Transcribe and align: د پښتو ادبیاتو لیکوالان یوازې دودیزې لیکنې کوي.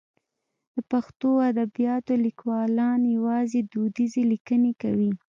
د 0.73 0.75
پښتو 0.91 1.29
ادبیاتو 1.49 2.13
لیکوالان 2.25 3.01
یوازې 3.15 3.59
دودیزې 3.71 4.23
لیکنې 4.33 4.71
کوي. 4.81 5.11